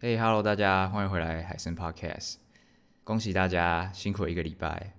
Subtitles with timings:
[0.00, 2.36] 嘿、，Hello，大家欢迎回来海森 Podcast。
[3.02, 4.92] 恭喜大家辛苦一个礼拜，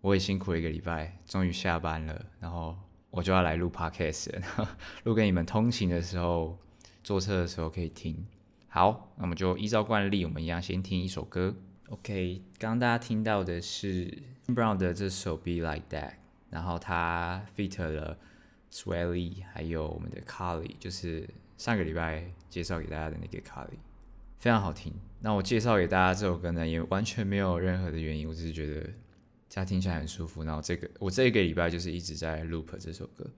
[0.00, 2.74] 我也辛苦一个礼拜，终于下班了，然后
[3.10, 6.56] 我就要来录 Podcast 了， 录给你们通勤的时候、
[7.04, 8.26] 坐车的时候可以听。
[8.68, 11.54] 好，那么就依照惯例，我们一样先听一首歌。
[11.90, 16.14] OK，刚刚大家听到的是 Brown 的这首 Be Like That，
[16.48, 18.16] 然后他 feat 了
[18.72, 21.28] Swelly，还有我们的 Carly，就是
[21.58, 23.76] 上个礼拜介绍给大家的那个 Carly
[24.38, 24.92] 非常好听。
[25.20, 28.82] 那我介绍给大家这首歌呢，也完全没有任何的原因，我只是觉得
[29.48, 30.44] 这样听起来很舒服。
[30.44, 33.28] 然后这个我这一个礼拜就是一直在 loop 这首歌。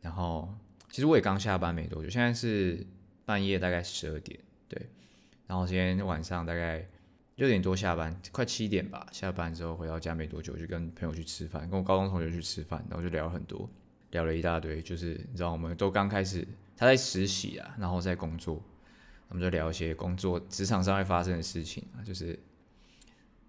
[0.00, 0.52] 然后
[0.90, 2.84] 其实我也刚下班没多久，现在是
[3.24, 4.38] 半夜大概十二点，
[4.68, 4.88] 对。
[5.46, 6.84] 然后今天晚上大概
[7.36, 9.06] 六点多下班，快七点吧。
[9.12, 13.68] 下班之后回到家没多久，就跟朋友去吃饭，跟我高中同学去吃饭，然后就聊很多，
[14.10, 14.82] 聊了一大堆。
[14.82, 16.46] 就是你知道，我们都刚开始，
[16.76, 18.60] 他在实习啊，然后在工作，
[19.32, 22.38] 我们就聊一些工作职场上会发生的事情啊，就是，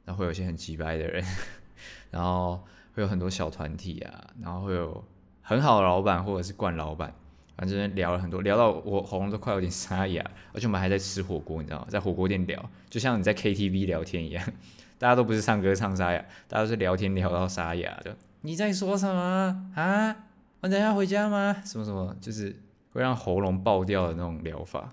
[0.06, 1.22] 然后会有一些很机掰的人，
[2.10, 2.64] 然后
[2.96, 5.04] 会有很多小团体啊，然后会有
[5.42, 7.14] 很好的老板或者是惯老板。
[7.58, 11.88] 反正聊了很多，聊到我喉咙都快有点沙哑，而且我们还在吃火锅，你知道吗？
[11.90, 14.44] 在火锅店聊，就像你在 KTV 聊天一样，
[14.98, 18.16] 大家都不是唱歌唱沙哑，大家都是聊天聊到沙哑的。
[18.42, 20.16] 你在说什么啊？
[20.62, 21.62] 我等下回家吗？
[21.66, 22.56] 什么什么，就是
[22.94, 24.90] 会让喉咙爆掉的那种聊法。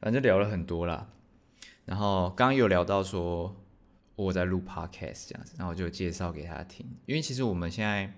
[0.00, 1.10] 反正聊了很多啦，
[1.84, 3.56] 然后刚刚有聊到说
[4.16, 8.12] 我在录 Podcast 这样子，然后我就介绍给他听，因为其实我们现在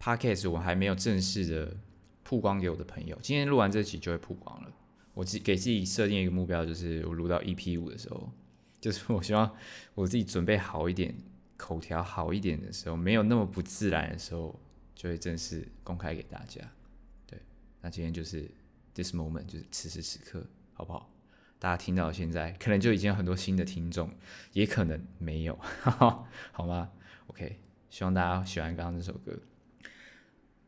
[0.00, 1.76] Podcast 我还没有正式的。
[2.26, 4.72] 曝光给我的朋友，今天录完这集就会曝光了。
[5.12, 8.32] 我自给自己设定一个目标，就是我录到 EP 五的时候，
[8.80, 9.54] 就是我希望
[9.94, 11.14] 我自己准备好一点，
[11.58, 14.58] 口条好一点的时候，没有那么不自然的时候，
[14.94, 16.62] 就会正式公开给大家。
[17.26, 17.38] 对，
[17.82, 18.50] 那今天就是
[18.94, 21.10] this moment，就是此时此刻，好不好？
[21.58, 24.10] 大家听到现在，可能就已经有很多新的听众，
[24.52, 26.90] 也可能没有，哈 哈好吗
[27.28, 27.58] ？OK，
[27.88, 29.32] 希望大家喜欢刚刚这首歌。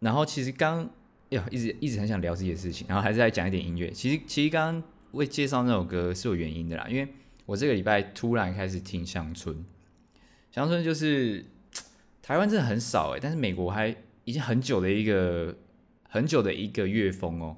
[0.00, 0.90] 然后其实刚。
[1.30, 3.90] 哟，一直一直很想聊自己的事情，然后还是来讲一点音乐。
[3.90, 7.08] 其实其实刚刚为介绍那首歌是有原因的啦，因为
[7.46, 9.64] 我这个礼拜突然开始听乡村，
[10.52, 11.44] 乡村就是
[12.22, 13.88] 台湾真的很少诶，但是美国还
[14.24, 15.56] 已经很久的一个
[16.08, 17.56] 很久的一个乐风哦。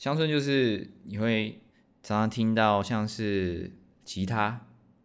[0.00, 1.60] 乡村就是你会
[2.02, 3.70] 常常听到像是
[4.02, 4.62] 吉他，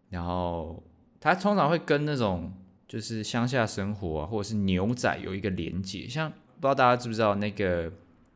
[0.10, 0.82] 然后
[1.20, 2.54] 它通常会跟那种
[2.88, 6.32] 就是乡下生活啊，或者是牛仔有一个连结，像。
[6.32, 7.92] 不知道大家知不知道那个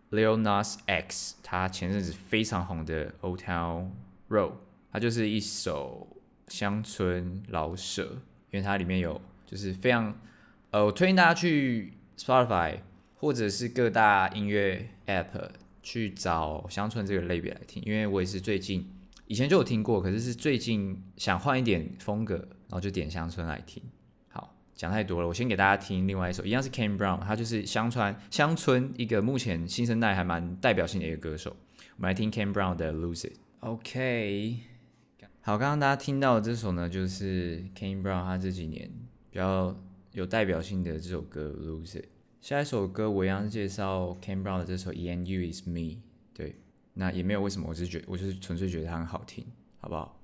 [0.09, 3.91] l e o n a s X，他前阵子非常红的 Old Town
[4.27, 4.51] Road，
[4.91, 6.05] 它就是一首
[6.49, 8.03] 乡村老舍，
[8.51, 10.13] 因为它里面有就是非常
[10.71, 12.79] 呃，我推荐大家去 Spotify
[13.15, 18.87] 或者是各大音乐 App 去找乡村这个类别来听，因为我也是最近
[19.27, 23.81] 以前就有听过，可是是最近想换一点风格，然后就点乡村来听。
[24.29, 31.55] 好讲太多了，我先给大家听另外一首，一样是 Kane Brown，他就是乡村乡村一个目前新生代还蛮代表性的一个歌手。
[31.97, 33.33] 我们来听 Kane Brown 的 Lose It。
[33.59, 34.57] OK，
[35.41, 38.89] 好，刚刚大家听到的这首呢，就是 Kane Brown 他这几年
[39.29, 39.77] 比较
[40.13, 42.05] 有代表性的这首歌 Lose It。
[42.41, 45.97] 下一首歌我一样介绍 Kane Brown 的这首 E N U Is Me。
[46.33, 46.55] 对，
[46.93, 49.45] 那也没有为什么，我是觉我就是纯粹觉得它很好听，
[49.79, 50.17] 好不好？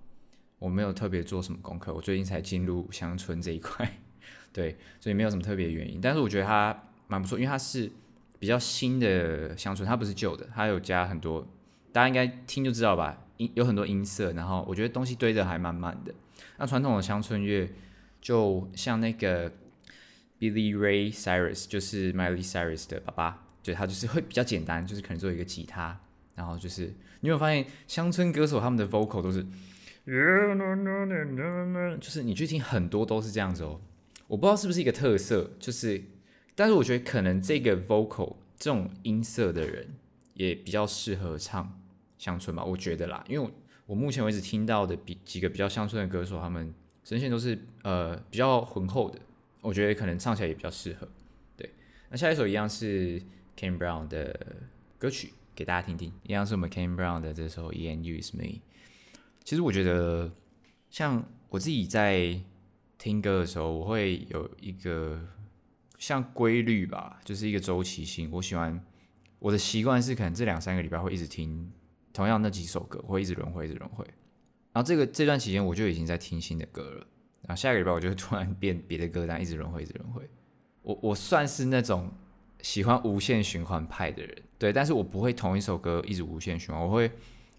[0.57, 3.99] 我没有特别做什么功课，我最近才进入乡村这一块。
[4.53, 7.91] 对，所以没有什么特别原因，但是我觉得它蛮不错，因为它是
[8.39, 11.45] 比较新的乡村，它不是旧的，它有加很多，
[11.91, 16.15] 大家应该听就知道吧，音有很多音色，然后我觉得东西堆得还蛮满的。
[16.57, 17.69] 那传统的乡村乐，
[18.21, 19.51] 就像那个
[20.51, 25.99] Billy Ray Cyrus，就是 Miley Cyrus 的爸爸，对，他就是会比较简单，就是可能做一个吉他，
[26.35, 29.45] 然后就是你有没有发现乡村歌手他们的 vocal 都是，
[31.99, 33.81] 就是你去听很多都是这样子哦。
[34.27, 36.03] 我不知道是不是一个特色，就是，
[36.55, 39.87] 但是我觉得可能这个 vocal 这种音色的人
[40.33, 41.79] 也比较适合唱
[42.17, 43.51] 乡村吧，我觉得啦，因为我，
[43.87, 46.73] 我目前为止听到的比几个比较乡村的歌手，他们
[47.03, 49.19] 声线都是呃比较浑厚的，
[49.65, 51.07] 我觉得可能唱起来也比较适合。
[51.57, 51.69] 对，
[52.09, 53.21] 那下一首一样是
[53.57, 54.57] Kane Brown 的
[54.97, 58.61] 歌曲，给大家听听，一样是我们 Kane Brown 的这首 And You Is Me。
[59.43, 60.31] 其实我觉得
[60.89, 62.39] 像我自己在。
[62.97, 65.19] 听歌的时候，我会有一个
[65.99, 68.31] 像规律吧，就是一个周期性。
[68.31, 68.83] 我喜欢
[69.37, 71.71] 我的习惯是，可能这两三个礼拜会一直听
[72.13, 74.03] 同样那几首歌，会一直轮回，一直轮回。
[74.71, 77.05] 然后这个这段期间，我就已经在听新的歌了。
[77.47, 80.27] 然后下个礼拜，我就会突然变别的歌单，一直轮回，一直轮回。
[80.81, 82.11] 我我算是那种
[82.61, 87.11] 喜欢无限循环派的人，对，但是我不会同一首歌一直无限循环，我会。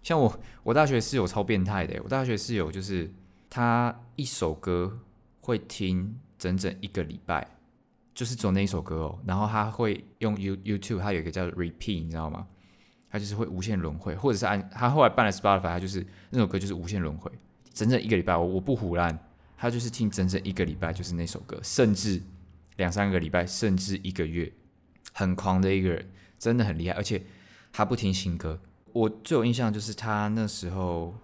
[0.03, 1.99] 像我，我大学室友超变态的。
[2.01, 3.11] 我大学室友就是
[3.49, 4.97] 他一首歌
[5.41, 7.45] 会听整整一个礼拜，
[8.13, 9.19] 就是走那一首歌哦。
[9.25, 12.47] 然后他会用 You YouTube，他有一个叫 Repeat，你知道吗？
[13.09, 17.29] 他就是会无限轮回，或者是按他后来办了 Spotify，他就是那首歌就是无限轮回，
[17.73, 18.37] 整整一个礼拜。
[18.37, 19.17] 我我不胡烂，
[19.57, 22.21] 他就是听整整一个礼拜，就是那首歌，甚至
[22.75, 24.53] 两三个礼拜，甚至一个月，
[25.11, 26.07] 很狂的一个人，
[26.37, 26.93] 真的很厉害。
[26.93, 27.23] 而且
[27.73, 28.61] 他不听新歌，
[28.93, 31.15] 我最有印象就是他那时候，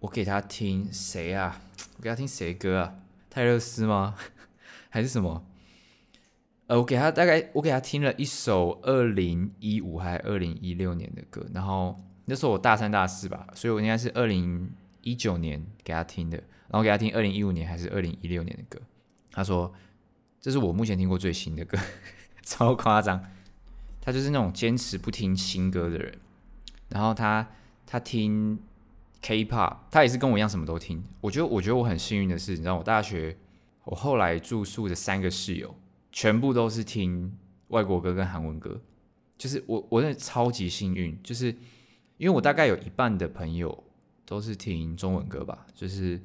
[0.00, 1.60] 我给他听谁啊？
[1.98, 2.96] 我给他听谁歌啊？
[3.28, 4.14] 泰勒斯吗？
[4.88, 5.46] 还是什么？
[6.66, 14.72] 呃，我给他大概，我给他听了一首二零一五还是二零一六年的歌，然后那时候我大三大四吧，所以我应该是二零
[15.02, 18.80] 一九年给他听的，然后给他听二零一五年还是二零一六年的歌。
[19.30, 19.72] 他说
[20.40, 21.78] 这是我目前听过最新的歌，
[22.42, 23.24] 超夸张。
[24.00, 26.18] 他就是那种坚持不听新歌的人，
[26.88, 27.48] 然后他
[27.86, 28.58] 他听
[29.22, 31.02] K-pop，他也是跟我一样什么都听。
[31.20, 33.36] 我觉得我觉得我很幸运的是，你知道我大学
[33.84, 35.74] 我后来住宿的三个室友。
[36.16, 37.36] 全部都是听
[37.68, 38.80] 外国歌跟韩文歌，
[39.36, 41.46] 就是我我真的超级幸运，就是
[42.18, 43.82] 因为我大概有一半的朋友
[44.24, 46.22] 都是听中文歌吧，就是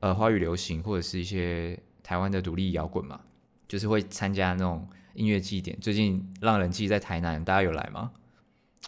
[0.00, 3.20] 呃华语流行或者是一些台湾的独立摇滚嘛，
[3.66, 5.78] 就是会参加那种音乐祭典。
[5.80, 8.12] 最近浪人祭在台南，大家有来吗？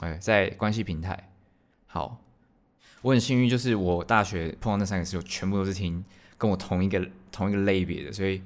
[0.00, 1.30] 哎，在关系平台。
[1.86, 2.22] 好，
[3.02, 6.04] 我很幸运，就是我大学碰到那三个室友，全部都是听
[6.38, 8.42] 跟我同一个同一个类别的，所以。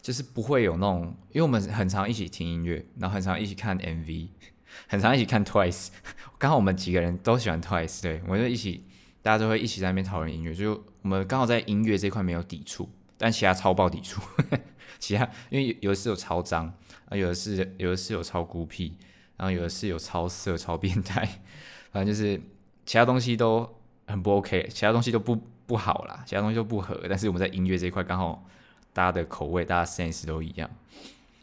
[0.00, 4.28] 就是不会有那种，因为我们很常一起听音乐，然后很常一起看 MV，
[4.88, 5.88] 很常一起看 Twice。
[6.38, 8.84] 刚好我们几个人都喜欢 Twice，对，我就一起，
[9.20, 10.54] 大家都会一起在那边讨论音乐。
[10.54, 14.20] 就我们刚好在音乐这块没有抵触，但其他超爆抵触。
[14.98, 16.72] 其他因为有的室友超脏，
[17.08, 18.92] 啊，有的是有的室友超孤僻，
[19.36, 21.26] 然后有的室友超色、超变态，
[21.92, 22.40] 反正就是
[22.84, 23.76] 其他东西都
[24.06, 25.36] 很不 OK，其他东西都不
[25.66, 27.00] 不好啦，其他东西都不合。
[27.08, 28.46] 但是我们在音乐这一块刚好。
[28.92, 30.68] 大家的口味，大家 sense 都一样，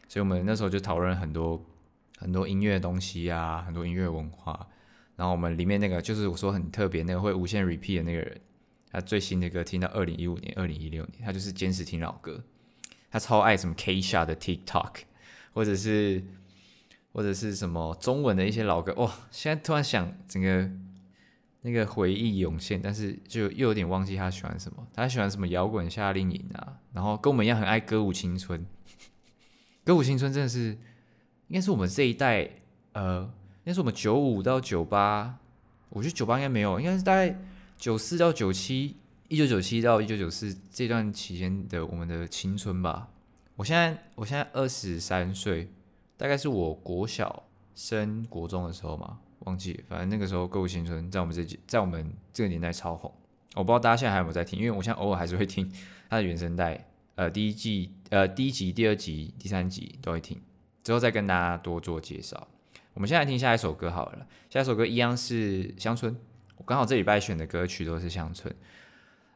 [0.09, 1.63] 所以我们那时候就讨论很多
[2.18, 4.68] 很多音乐的东西啊，很多音乐文化。
[5.15, 8.42] 然后我们里面那个就是我说很特别，那个会无限 repeat 的那个人，
[8.91, 12.43] 他最新的歌听到二零一五年、二零一六年，他就是坚持听老歌。
[13.09, 14.93] 他超爱什么 Kesha 的 TikTok，
[15.53, 16.23] 或者是
[17.11, 18.93] 或者是什么中文的一些老歌。
[18.95, 20.69] 哇、现在突然想整个。
[21.61, 24.87] 那个回忆涌现，但是就又有点忘记他喜欢什么。
[24.93, 28.65] 他喜欢什么摇滚夏令营啊，然后跟我们一样很爱歌舞青春。
[29.83, 30.77] 歌舞青春真的是，
[31.47, 32.49] 应该是我们这一代，
[32.93, 33.23] 呃，
[33.65, 35.39] 应该是我们九五到九八，
[35.89, 37.37] 我觉得九八应该没有，应该是大概
[37.77, 38.97] 九四到九七，
[39.27, 43.09] 一九九七到一九九四这段期间的我们的青春吧。
[43.56, 45.69] 我现在我现在二十三岁，
[46.18, 47.44] 大概是我国小
[47.75, 49.19] 升国中的时候嘛。
[49.41, 53.13] 忘记，反正那个时候《歌舞青春》在我们这在我们这个年代超红。
[53.53, 55.71] 我不知道大家现在还有没有在听，因为我现在偶尔还是会听
[56.09, 60.41] 它的原声带，呃，第一季、呃，第一集、第二集、第三集都会听，
[60.83, 62.47] 之后再跟大家多做介绍。
[62.95, 66.18] 我们现在听下一首歌好了，下一首歌一样是乡村，
[66.57, 68.54] 我刚好这礼拜选的歌曲都是乡村，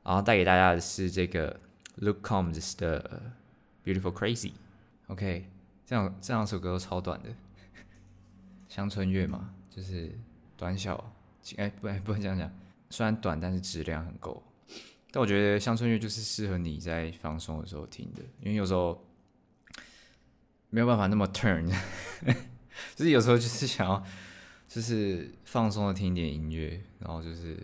[0.04, 1.60] 然后带给大家的是这个
[2.00, 3.34] Luke Combs 的
[3.86, 4.52] Beautiful Crazy。
[5.08, 5.50] OK，
[5.86, 7.30] 这样这两首歌都超短的，
[8.68, 9.54] 乡村乐嘛。
[9.74, 10.12] 就是
[10.58, 11.14] 短小，
[11.56, 12.52] 哎、欸，不，不能这样讲。
[12.90, 14.44] 虽然短，但是质量很够。
[15.12, 19.02] 但我觉得乡村乐就是适合你在放松的时候听的，因为有时候
[20.70, 21.66] 没有办法那么 turn，
[22.94, 24.04] 就是有时候就是想要，
[24.74, 27.58] 就是放松的听一点音乐，然后就是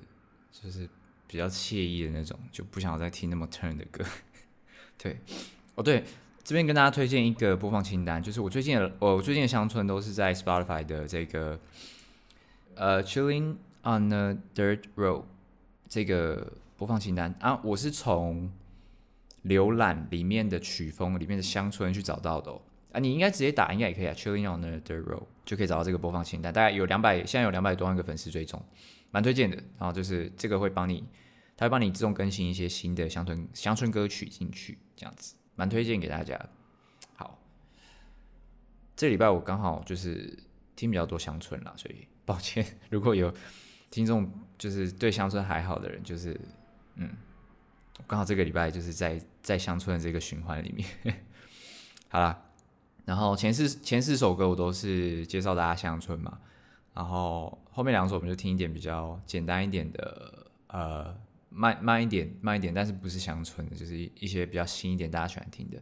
[0.51, 0.89] 就是
[1.25, 4.03] 比较惬意的那种，就不想再听那么 turn 的歌。
[5.01, 5.17] 对，
[5.75, 6.03] 哦对。
[6.43, 11.59] 这边跟大家推荐一个播放清单，就是我最近的，我最近的乡村都是在 Spotify 的这个
[12.73, 15.25] 呃、Chilling on the Dirt Road
[15.89, 18.49] 这个播放清单啊，我是从
[19.43, 22.61] 浏览里面的曲风里面的乡村去找到的哦。
[22.97, 28.59] 啊，你应该直接打应该也可以啊，Chilling on a Dirt Road 就可以找到这个播放清单，大概有两百，现在有两百多万个粉丝追踪，
[29.11, 29.55] 蛮推荐的。
[29.77, 31.03] 然后就是这个会帮你，
[31.55, 35.35] 它会帮你自动更新一些新的乡村乡村歌曲进去，这样子。
[35.55, 36.43] 蛮推荐给大家。
[37.15, 37.39] 好，
[38.95, 40.35] 这礼拜我刚好就是
[40.75, 43.31] 听比较多乡村啦，所以抱歉，如果有
[43.91, 44.27] 听众
[44.57, 46.39] 就是对乡村还好的人，就是
[46.95, 47.09] 嗯，
[48.07, 50.87] 刚好这个礼拜就是在在乡村的这个循环里面。
[52.09, 52.46] 好啦，
[53.07, 56.37] 然后前四前四首歌我都是介绍大家乡村嘛，
[56.93, 61.17] 然后后面两首我们就听一点比较简单一点的呃。
[61.49, 65.81] 慢慢一点，慢一点，但是不是乡村的，就是一些比较新一点，大家喜欢听的。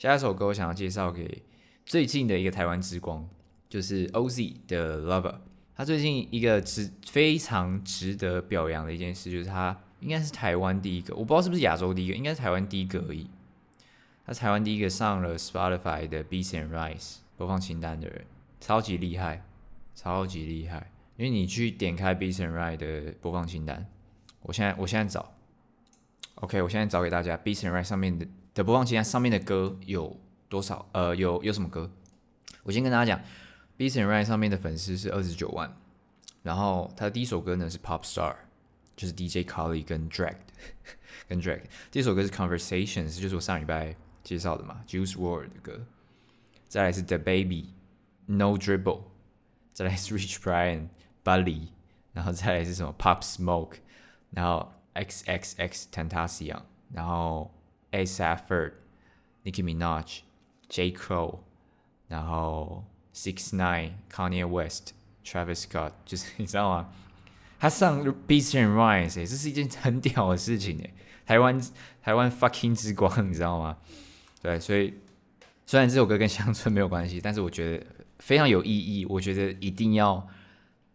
[0.00, 1.44] 下一首歌我想要介绍给
[1.84, 3.28] 最近的一个台湾之光，
[3.68, 5.36] 就是 OZ 的 Lover。
[5.76, 13.30] 他最近一个值非常值得表扬的一件事，就是他应该是台湾第一个，我不知道是不是亚洲第一个，应该是台湾第一个而已。
[14.26, 18.24] 他台湾第一个上了 Spotify 的 Beats and Rice 播放清单的人，
[18.60, 19.44] 超级厉害，
[19.94, 20.90] 超级厉害。
[21.16, 23.86] 因为你去点开 Beats and Rice 的播放清单，
[24.42, 25.32] 我现在我现在找
[26.34, 30.18] ，OK，我现在找给大家 Beats and Rice 上面的的播放清单上面的歌有
[30.48, 30.88] 多少？
[30.90, 31.88] 呃，有有什么歌？
[32.64, 33.24] 我先跟大家讲
[33.78, 35.72] ，Beats and Rice 上面的粉丝是二十九万，
[36.42, 38.34] 然后他的第一首歌呢是 Pop Star，
[38.96, 40.34] 就是 DJ Khaled 跟 Drake
[41.28, 43.94] 跟 Drake，第一首歌是 Conversations，就是我上礼拜。
[44.26, 45.86] 介绍的嘛，Juice WRLD 的歌，
[46.66, 47.72] 再来是 The Baby
[48.26, 49.02] No Dribble，
[49.72, 50.88] 再来是 Rich Brian
[51.22, 51.68] Bully，
[52.12, 53.76] 然后再来是什么 Pop Smoke，
[54.30, 57.54] 然后 XXX tantacion 然后
[57.92, 61.38] A$AP Ferg，Nicki Minaj，J Cole，
[62.08, 66.92] 然后 Six Nine，Kanye West，Travis Scott，就是你知道吗？
[67.60, 70.92] 他上 Beats and Rhymes，这是一件很屌的事情诶，
[71.24, 71.62] 台湾
[72.02, 73.78] 台湾 fucking 之光，你知道吗？
[74.40, 74.94] 对，所以
[75.64, 77.86] 虽然这首歌跟乡村没有关系，但是我觉得
[78.20, 79.04] 非常有意义。
[79.06, 80.24] 我觉得一定要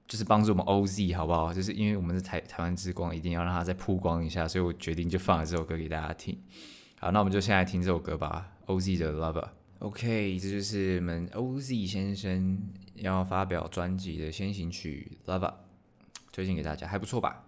[0.07, 1.53] 就是帮助我们 OZ 好不好？
[1.53, 6.38] 就是因为我们是台台湾之光，一定要让它再曝光一下，所以我决定就放了这首歌给大家听。
[7.00, 9.50] 好，那我们就先来听这首歌吧，OZ 的 Lover。
[9.79, 12.57] OK，这就是我们 OZ 先生
[12.95, 15.53] 要发表专辑的先行曲 Lover，
[16.31, 17.45] 推荐给大家，还不错吧？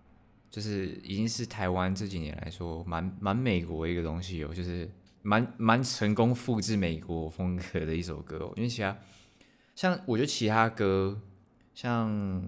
[0.49, 4.89] 就是已经是台湾这几年来说蛮蛮美国一个东西哦，就是。
[5.23, 8.95] 蛮蛮成功复制美国风格的一首歌哦，因为其他
[9.73, 11.19] 像我觉得其他歌
[11.73, 12.47] 像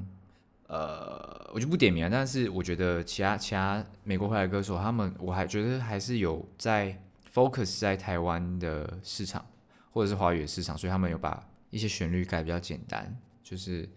[0.67, 7.01] 呃，我就不点名了，但是我觉得其他其他美国回来歌手，他们我还觉得还是有在
[7.33, 9.43] focus 在台湾的市场
[9.91, 13.89] 或者是华语的市场，所以他们有把一些旋律改比较简单，就是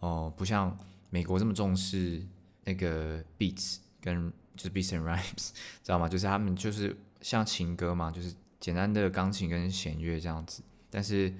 [0.00, 0.76] 哦、不像
[1.10, 2.22] 美国这么重视
[2.64, 5.48] 那个 beats 跟就是 beats and rhymes，
[5.82, 6.06] 知道吗？
[6.06, 6.94] 就是他们就是。
[7.24, 10.62] 像情歌嘛，就是简单的钢琴跟弦乐这样子。
[10.90, 11.32] 但是，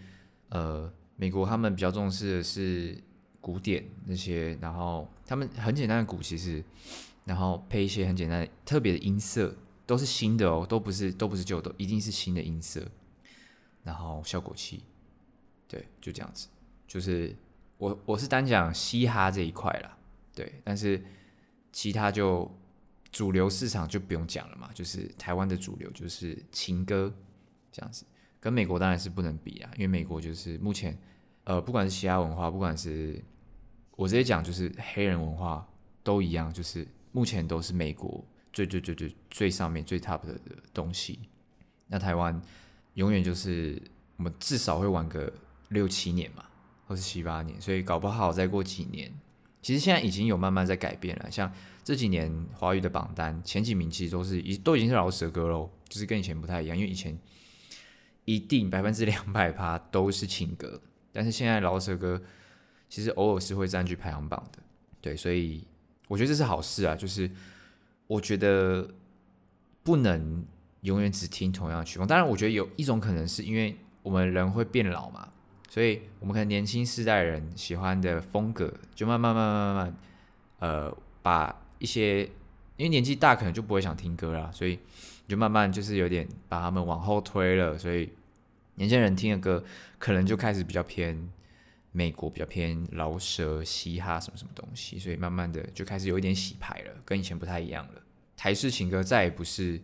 [0.48, 2.96] 呃，美国他们比较重视的是
[3.38, 6.64] 古典那些，然后他们很简单的鼓其实，
[7.26, 9.54] 然后配一些很简单的特别的音色，
[9.84, 12.80] 都是新的哦，都不是都不是旧的，一定是新的音色，
[13.82, 14.84] 然后效果器，
[15.68, 16.48] 对，就这样子。
[16.88, 17.36] 就是
[17.76, 19.98] 我我是单讲嘻哈这一块啦，
[20.34, 21.04] 对，但是
[21.74, 22.50] 其他就。
[23.12, 27.14] 主流市场就不用讲了嘛，就是台湾的主流就是情歌
[27.70, 28.04] 这样子，
[28.40, 30.98] 跟美国当然是不能比啊，因为美国就是目前，
[31.44, 33.22] 呃，不管是嘻哈文化，不管是
[33.94, 35.64] 我直接讲就是黑人文化
[36.02, 40.36] 都一样，就是目前都是美国最最最最最上面最 top 的
[40.72, 41.20] 东西。
[41.86, 42.42] 那台湾
[42.94, 43.80] 永远就是
[44.16, 45.32] 我们至少会玩个
[45.68, 46.44] 六七年嘛，
[46.88, 49.14] 或是七八年，所以搞不好再过几年。
[49.64, 51.50] 其实现在已经有慢慢在改变了，像
[51.82, 57.18] 这几年华语的榜单前几名其实都是已都已经是饶舌歌喽，就是跟以前不太一样，因为以前
[58.26, 60.78] 一定百分之两百趴都是情歌，
[61.12, 62.20] 但是现在饶舌歌
[62.90, 64.58] 其实偶尔是会占据排行榜的，
[65.00, 65.64] 对，所以
[66.08, 67.30] 我觉得这是好事啊，就是
[68.06, 68.86] 我觉得
[69.82, 70.44] 不能
[70.82, 75.30] 永远只听同样的曲风，当然我觉得有一种可能是因为我们人会变老嘛。
[75.74, 79.96] 所以，我们可能年轻世代人喜欢的风格，就慢慢、慢慢、慢慢，
[80.60, 82.22] 呃，把一些
[82.76, 84.78] 因为年纪大，可能就不会想听歌了，所以
[85.26, 87.76] 就慢慢就是有点把他们往后推了。
[87.76, 88.08] 所以，
[88.76, 89.64] 年轻人听的歌，
[89.98, 91.28] 可能就开始比较偏
[91.90, 94.96] 美国，比较偏饶舌、嘻哈什么什么东西。
[95.00, 98.00] 所以，慢慢的就开始有一点洗牌了，跟以前不太一样了。
[98.36, 99.80] 台式情歌再也不是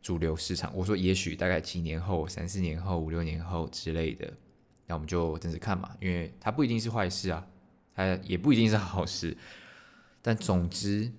[0.00, 0.74] 主流市场。
[0.74, 4.32] 我说，也许大概几年后、三四年后、五六年后之类的。
[4.86, 7.44] 那我们就等着看嘛，因为它不一定是坏事啊，
[7.92, 9.36] 它也不一定是好事。
[10.22, 11.12] 但总之，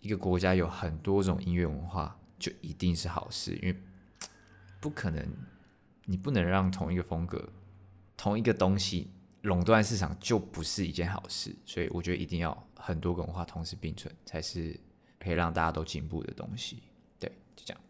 [0.00, 3.82] 一个国家有很多种音乐文化，就一定是好事，因为
[4.78, 5.26] 不可能，
[6.04, 7.48] 你不能让同一个风格、
[8.16, 11.54] 同一个东西垄断市场，就不是一件好事。
[11.64, 14.78] 所以我觉得一定要很多个文化同时并存，才是
[15.18, 16.82] 可以让大家都进步的东西。
[17.18, 17.82] 对，就这样。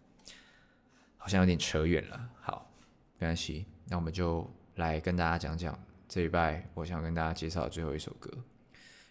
[1.17, 2.71] 好像有点扯远了，好，
[3.19, 4.49] 没关系，那我们就。
[4.77, 5.79] 来跟大家讲讲
[6.09, 8.31] 这礼拜我想跟大家介绍的最后一首歌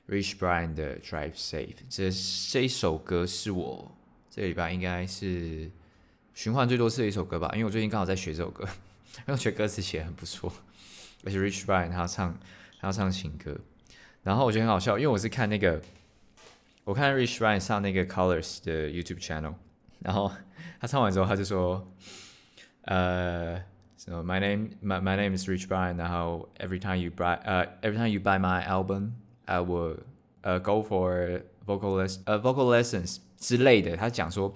[0.10, 1.75] ，Rich Brian 的 Drive Safe。
[1.89, 2.10] 这
[2.51, 3.96] 这一首歌是我
[4.29, 5.72] 这个礼拜应该是
[6.34, 8.63] 循环最多次的一首歌吧，因为我最近刚好在学这首歌，
[9.20, 10.51] 因为我觉得歌词写得很不错，
[11.24, 12.38] 而且 Rich Brian 他要唱
[12.79, 13.58] 他要唱情歌，
[14.24, 15.82] 然后我觉得很好笑，因为我是看那个
[16.84, 19.55] 我看 Rich Brian 上那个 Colors 的 YouTube channel，
[20.00, 20.32] 然后
[20.82, 21.89] 他唱完之后他就说，
[22.82, 23.63] 呃。
[24.05, 25.95] So my name, my my name is Rich Brian.
[25.95, 29.13] 然后 every time you buy, uh, every time you buy my album,
[29.45, 30.00] I will、
[30.43, 33.95] uh, go for vocal less 呃、uh, vocal lessons 之类的。
[33.95, 34.53] 他讲说，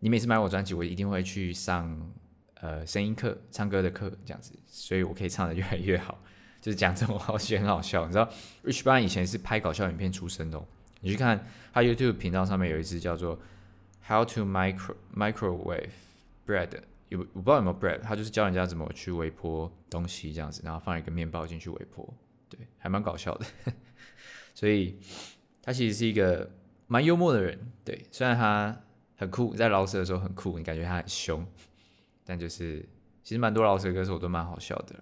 [0.00, 2.12] 你每次买我专辑，我一定会去上
[2.60, 6.18] 呃声音课、唱歌的课这样子，所以我可以唱得越来越好。
[6.60, 8.04] 就是讲这种话，其实很好笑。
[8.04, 8.28] 你知道
[8.62, 10.66] ，Rich Brian 以前是拍搞笑影片出身的哦。
[11.00, 13.40] 你去看他 YouTube 频道上面有一支叫做
[14.06, 15.88] How to Micro Microwave
[16.46, 16.82] Bread，
[17.16, 22.14] 我不知道有没有 bread，他就是教人家怎么去微波东西这样子，然后放一个面包进去微波，
[22.48, 23.46] 对，还蛮搞笑的。
[24.54, 24.98] 所以
[25.62, 26.50] 他其实是一个
[26.86, 28.80] 蛮幽默的人，对，虽然他
[29.16, 31.44] 很酷，在饶舌的时候很酷，你感觉他很凶，
[32.24, 32.80] 但就是
[33.22, 34.94] 其实蛮多饶舌歌手都蛮好笑的，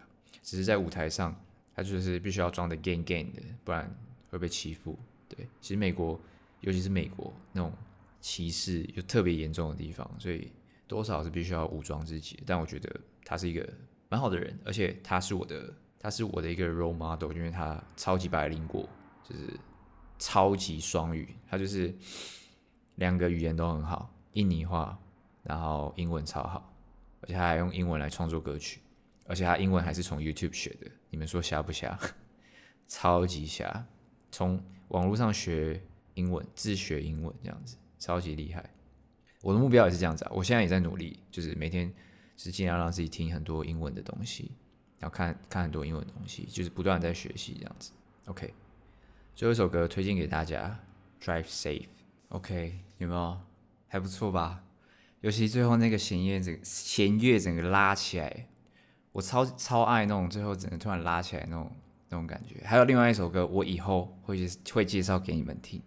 [0.42, 1.34] 只是在舞台上
[1.74, 3.94] 他就是必须要装的 gang gang 的，不然
[4.30, 4.98] 会被欺负。
[5.28, 6.20] 对，其实美国，
[6.60, 7.72] 尤其是美国那种
[8.20, 10.50] 歧视又特别严重的地方，所以
[10.92, 12.42] 多少是必须要武装自己。
[12.44, 13.66] 但我觉得他是一个
[14.08, 18.88] 蛮好的人，而且他是我的，他是我的一个 role model，因为他超级白灵过，
[19.24, 19.58] 就是
[20.18, 21.94] 超级双语，他就是
[22.96, 24.98] 两个语言都很好，印尼话，
[25.42, 26.72] 然后英文超好，
[27.22, 28.80] 而且他还用英文来创作歌曲，
[29.26, 31.98] 而且他英文还是从 YouTube 学的，你们说瞎不瞎？
[32.86, 33.86] 超级瞎，
[34.30, 34.62] 从。
[34.88, 35.82] 网络上学
[36.16, 38.62] 英文，自学英文这样子，超级厉害。
[39.42, 41.92] 我的目标也是这样子啊，我现在也在努力，就是每天
[42.36, 44.52] 是尽量让自己听很多英文的东西，
[44.98, 47.92] 然后看看很多英文的东西，就是不断在学习这样子。
[48.26, 48.54] OK，
[49.34, 50.78] 最后一首歌推荐给大家
[51.20, 51.88] ，Drive Safe。
[52.30, 53.38] OK，有没有？
[53.88, 54.64] 还不错吧？
[55.20, 58.46] 尤其最后那个弦乐，整个弦乐整个拉起来，
[59.12, 61.70] 我超超爱那种最后整个突然拉起来那种。
[62.08, 65.80] 那种感觉，还有另外一首歌，我以后会会介绍给你们听，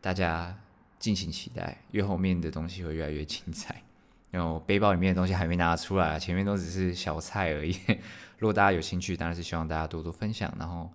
[0.00, 0.58] 大家
[1.02, 1.76] 敬请期待。
[1.90, 3.82] 越后面的东西会越来越精彩，
[4.30, 7.76] 然后背包里面的东西还没拿出来，前面都只是小菜而已。
[8.38, 10.88] 如果大家有兴趣，当然是希望大家多多分享，然后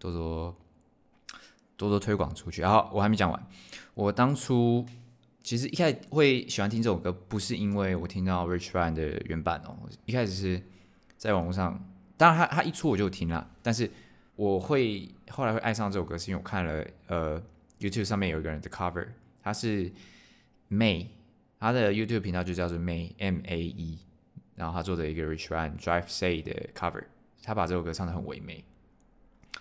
[0.00, 0.56] 多多
[1.76, 2.60] 多多推广出去。
[2.60, 3.46] 然后我还没讲完，
[3.94, 4.84] 我当初
[5.42, 10.62] 其实一开始会喜欢听这首歌，不是因为我听到 Rich Brian 的原版哦，一开始是
[11.16, 13.88] 在网络上，当然他他一出我就听了，但是。
[14.34, 17.40] 我会后来会爱上这首歌，是因为我看了呃
[17.78, 19.06] YouTube 上面有一个人的 cover，
[19.42, 19.90] 他是
[20.70, 21.08] May，
[21.58, 23.98] 他的 YouTube 频道就叫做 May M A E，
[24.54, 27.04] 然后他做的一个 Rich Brian Drive Say 的 cover，
[27.42, 28.64] 他把这首歌唱的很唯美，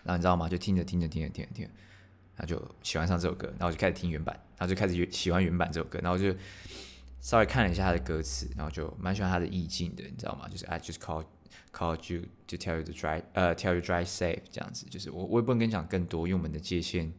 [0.04, 0.48] 然后你知道吗？
[0.48, 1.72] 就听着听着听着听着听着，
[2.38, 6.36] 他就喜欢上这首歌，然后就开始听原版，然后就开始喜欢原版这首歌，然后就
[7.20, 10.48] 稍微看了一下他的歌词，然后就蛮喜欢他的意境的，你知道吗？
[10.48, 11.26] 就是 I just call。
[11.74, 17.12] Called you to tell you to drive，呃、，tell you drive safe，这样子，就是我我也不能跟你讲更多，因为我们的界限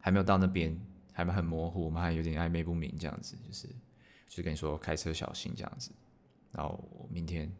[0.00, 0.76] 还没有到那边，
[1.16, 3.66] 还蛮很模糊，我们还有点暧昧不明，这样子，就是
[4.28, 5.90] 就跟你说开车小心这样子，
[6.52, 7.50] 然后我明天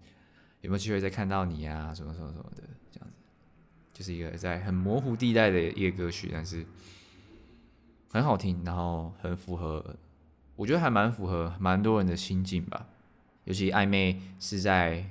[0.61, 1.95] 有没有机会再看到你啊？
[1.95, 3.14] 什么什么什么的，这样子，
[3.95, 6.66] 就是一个在很模糊地带的一个歌曲，但是
[8.11, 9.97] 很好听，然后很符合，
[10.55, 12.87] 我觉得还蛮符合蛮多人的心境吧，
[13.45, 15.07] 尤其暧昧是在。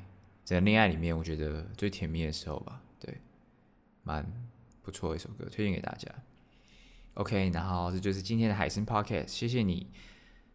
[0.45, 3.17] 在恋爱里面，我觉得最甜蜜的时候吧，对，
[4.03, 4.23] 蛮
[4.83, 6.07] 不错一首歌，推荐给大家。
[7.15, 9.87] OK，然后这就是今天的海声 Podcast，谢谢你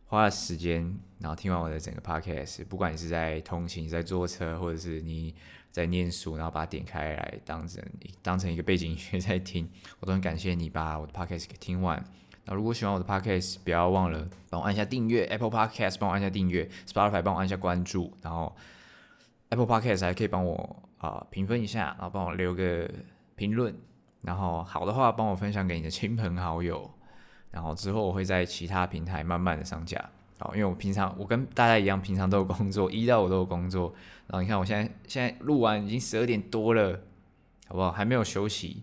[0.07, 5.35] 花了时间，然后听完我的整个 Podcast，不管你是在通勤、在坐车，或者是你
[5.71, 7.83] 在念书，然后把它点开来当成
[8.23, 9.69] 当成一个背景音乐在听，
[10.01, 12.05] 我都很感谢你把我的 Podcast 给听完。
[12.45, 18.57] 那如果喜欢我的 Podcast，不要忘了帮我按下订阅，Apple Podcast 帮我按下订阅，Spotify 帮我按下关注，然后。
[19.53, 22.89] Apple Podcast 还可以帮我啊评分一下，然后帮我留个
[23.35, 23.75] 评论，
[24.23, 26.91] 然后好的话帮我分享给你的亲朋好友，
[27.51, 30.11] 然后之后我会在其他平台慢慢的上架。
[30.39, 33.95] 好，因为我平常我跟大家一样，平常都有工作， 一到五都有工作。
[34.27, 37.01] 然后你看我现在现在录完已经十二点多了，
[37.67, 37.91] 好不好？
[37.93, 38.83] 还没有休息，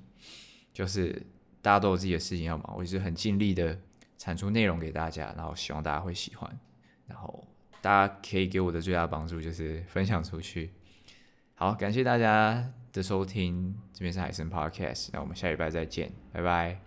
[0.74, 1.26] 就是
[1.62, 3.80] 大家都有自己的事情要忙，我就是很尽力的
[4.18, 6.60] 产出内容给大家，然后希望大家会喜欢，
[7.08, 7.44] 然后。
[7.80, 10.72] 大家可以给我的最大帮助就是分享出去。
[11.54, 16.87] 好，感谢大家的收听，这边是海森 Podcast，那我们下礼拜再见，拜拜。